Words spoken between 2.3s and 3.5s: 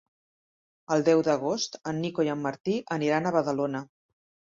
en Martí aniran a